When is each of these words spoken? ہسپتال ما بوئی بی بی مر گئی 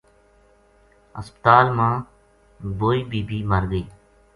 ہسپتال 1.17 1.65
ما 1.77 1.89
بوئی 2.79 2.99
بی 3.09 3.21
بی 3.27 3.39
مر 3.49 3.63
گئی 3.71 3.83